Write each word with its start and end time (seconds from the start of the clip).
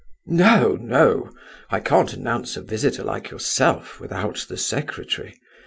"No, 0.25 0.77
no! 0.81 1.29
I 1.69 1.79
can't 1.79 2.11
announce 2.11 2.57
a 2.57 2.63
visitor 2.63 3.03
like 3.03 3.29
yourself 3.29 3.99
without 3.99 4.47
the 4.49 4.57
secretary. 4.57 5.35